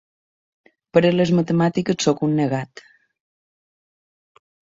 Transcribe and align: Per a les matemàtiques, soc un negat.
Per 0.97 1.03
a 1.09 1.11
les 1.17 1.31
matemàtiques, 1.39 1.99
soc 2.07 2.25
un 2.29 2.33
negat. 2.41 2.83